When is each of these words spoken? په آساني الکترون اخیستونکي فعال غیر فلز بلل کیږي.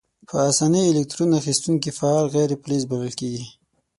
په 0.27 0.35
آساني 0.49 0.81
الکترون 0.87 1.29
اخیستونکي 1.39 1.89
فعال 1.97 2.25
غیر 2.35 2.51
فلز 2.61 2.83
بلل 2.91 3.13
کیږي. 3.19 3.45